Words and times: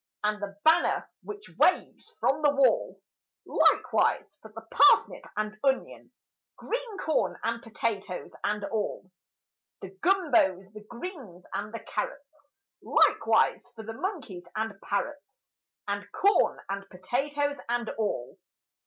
And 0.23 0.41
the 0.41 0.57
banner 0.65 1.07
which 1.21 1.47
waves 1.59 2.11
from 2.19 2.41
the 2.41 2.49
wall; 2.49 2.99
Likewise 3.45 4.35
for 4.41 4.51
the 4.51 4.61
parsnip 4.71 5.23
and 5.37 5.59
onion, 5.63 6.11
Green 6.55 6.97
corn 6.97 7.37
and 7.43 7.61
potatoes 7.61 8.31
and 8.43 8.63
all! 8.63 9.11
The 9.81 9.91
gumbos, 10.01 10.73
the 10.73 10.83
greens, 10.89 11.45
and 11.53 11.71
the 11.71 11.81
carrots— 11.87 12.57
Likewise 12.81 13.63
for 13.75 13.83
the 13.83 13.93
monkeys 13.93 14.47
and 14.55 14.73
parrots, 14.81 15.49
And 15.87 16.11
corn 16.11 16.59
and 16.67 16.89
potatoes 16.89 17.57
and 17.69 17.87
all! 17.91 18.39